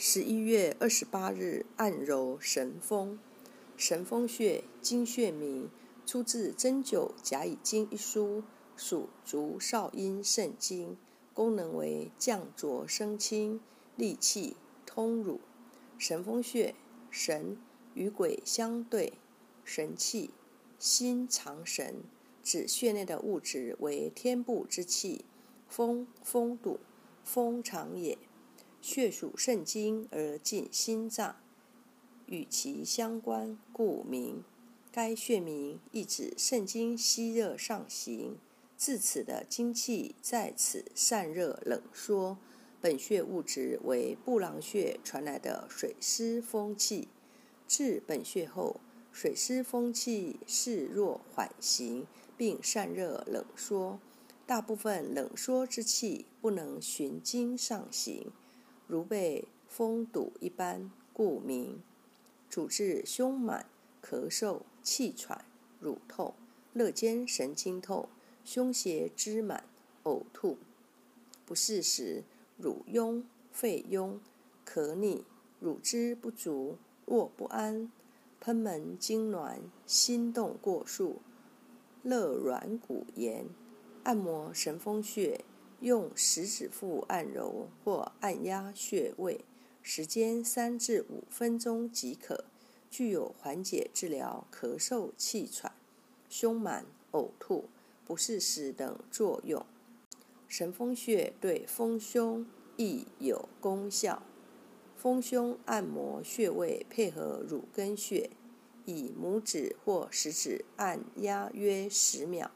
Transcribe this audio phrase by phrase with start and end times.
[0.00, 3.18] 十一月二十八日，按揉神风。
[3.76, 5.68] 神风穴，经穴名，
[6.06, 8.44] 出自《针灸甲乙经》一书，
[8.76, 10.96] 属足少阴肾经，
[11.34, 13.60] 功能为降浊生清、
[13.96, 14.56] 利气
[14.86, 15.40] 通乳。
[15.98, 16.76] 神风穴，
[17.10, 17.58] 神
[17.94, 19.14] 与鬼相对，
[19.64, 20.30] 神气，
[20.78, 21.96] 心藏神，
[22.40, 25.24] 指穴内的物质为天部之气，
[25.66, 26.78] 风风堵，
[27.24, 28.16] 风藏也。
[28.80, 31.36] 血属肾经而进心脏，
[32.26, 34.42] 与其相关，故名。
[34.90, 38.36] 该穴名意指肾经吸热上行，
[38.76, 42.38] 自此的精气在此散热冷缩。
[42.80, 47.08] 本穴物质为布朗穴传来的水湿风气，
[47.66, 48.80] 至本穴后，
[49.12, 52.06] 水湿风气势弱缓行，
[52.36, 53.98] 并散热冷缩。
[54.46, 58.32] 大部分冷缩之气不能循经上行。
[58.88, 61.80] 如被风堵一般，故名。
[62.48, 63.66] 主治胸满、
[64.02, 65.44] 咳嗽、气喘、
[65.78, 66.34] 乳痛、
[66.72, 68.08] 肋间神经痛、
[68.42, 69.64] 胸胁支满、
[70.04, 70.56] 呕吐。
[71.44, 72.24] 不适时，
[72.56, 74.18] 乳痈、肺痈、
[74.66, 75.24] 咳逆、
[75.60, 77.92] 乳汁不足、卧不安、
[78.40, 81.20] 喷门痉挛、心动过速、
[82.02, 83.44] 肋软骨炎。
[84.04, 85.44] 按摩神风穴。
[85.80, 89.44] 用食指腹按揉或按压穴位，
[89.80, 92.44] 时间三至五分钟即可，
[92.90, 95.72] 具有缓解治疗咳嗽、气喘、
[96.28, 97.68] 胸满、呕吐、
[98.04, 99.64] 不适时等作用。
[100.48, 102.44] 神风穴对丰胸
[102.76, 104.22] 亦有功效。
[104.96, 108.30] 丰胸按摩穴位配合乳根穴，
[108.84, 112.50] 以拇指或食指按压约十秒，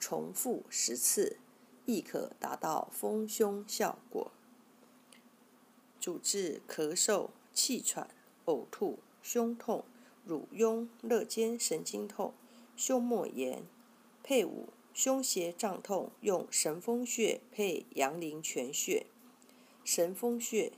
[0.00, 1.36] 重复十次。
[1.86, 4.32] 亦可达到丰胸效果。
[6.00, 8.10] 主治咳嗽、气喘、
[8.46, 9.84] 呕吐、胸痛、
[10.24, 12.34] 乳痈、肋间神经痛、
[12.76, 13.62] 胸膜炎。
[14.22, 19.06] 配伍胸胁胀痛，用神风穴配阳陵泉穴。
[19.84, 20.72] 神风穴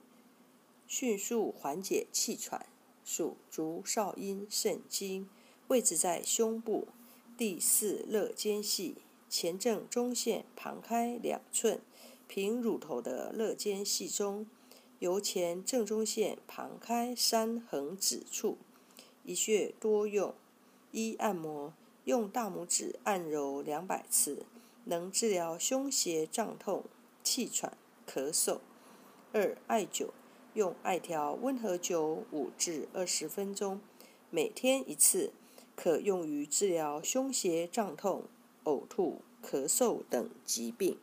[0.87, 2.67] 迅速缓解气喘，
[3.05, 5.29] 属足少阴肾经，
[5.69, 6.89] 位置在胸部
[7.37, 8.97] 第四肋间隙。
[9.29, 11.81] 前正中线旁开两寸，
[12.27, 14.47] 平乳头的肋间隙中，
[14.99, 18.57] 由前正中线旁开三横指处，
[19.25, 20.35] 一穴多用。
[20.93, 24.47] 一按摩，用大拇指按揉两百次，
[24.85, 26.85] 能治疗胸胁胀痛、
[27.23, 27.77] 气喘、
[28.09, 28.61] 咳嗽。
[29.33, 30.09] 二艾灸，
[30.55, 33.83] 用艾条温和灸五至二十分钟，
[34.31, 35.33] 每天一次，
[35.75, 38.23] 可用于治疗胸胁胀痛。
[38.67, 40.99] 呕吐、咳嗽等疾病。